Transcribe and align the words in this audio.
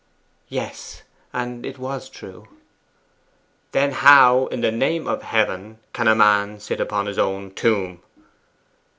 'Yes; 0.47 1.03
and 1.31 1.63
it 1.63 1.77
was 1.77 2.09
true.' 2.09 2.47
'Then 3.71 3.91
how, 3.91 4.47
in 4.47 4.61
the 4.61 4.71
name 4.71 5.07
of 5.07 5.21
Heaven, 5.21 5.77
can 5.93 6.07
a 6.07 6.15
man 6.15 6.59
sit 6.59 6.81
upon 6.81 7.05
his 7.05 7.19
own 7.19 7.51
tomb? 7.53 8.01